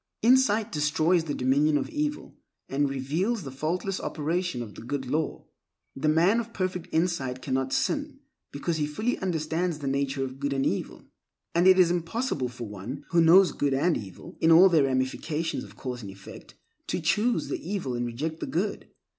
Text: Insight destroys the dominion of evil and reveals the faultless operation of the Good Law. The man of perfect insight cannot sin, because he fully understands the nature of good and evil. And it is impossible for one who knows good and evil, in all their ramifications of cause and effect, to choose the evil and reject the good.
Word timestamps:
Insight 0.23 0.71
destroys 0.71 1.25
the 1.25 1.35
dominion 1.35 1.77
of 1.77 1.87
evil 1.91 2.35
and 2.67 2.89
reveals 2.89 3.43
the 3.43 3.51
faultless 3.51 3.99
operation 3.99 4.63
of 4.63 4.73
the 4.73 4.81
Good 4.81 5.05
Law. 5.05 5.45
The 5.95 6.07
man 6.09 6.39
of 6.39 6.53
perfect 6.55 6.87
insight 6.91 7.39
cannot 7.43 7.71
sin, 7.71 8.19
because 8.51 8.77
he 8.77 8.87
fully 8.87 9.19
understands 9.19 9.77
the 9.77 9.85
nature 9.85 10.23
of 10.23 10.39
good 10.39 10.53
and 10.53 10.65
evil. 10.65 11.03
And 11.53 11.67
it 11.67 11.77
is 11.77 11.91
impossible 11.91 12.49
for 12.49 12.67
one 12.67 13.05
who 13.09 13.21
knows 13.21 13.51
good 13.51 13.75
and 13.75 13.95
evil, 13.95 14.39
in 14.41 14.51
all 14.51 14.69
their 14.69 14.85
ramifications 14.85 15.63
of 15.63 15.75
cause 15.75 16.01
and 16.01 16.09
effect, 16.09 16.55
to 16.87 16.99
choose 16.99 17.47
the 17.49 17.59
evil 17.61 17.93
and 17.93 18.07
reject 18.07 18.39
the 18.39 18.47
good. 18.47 18.87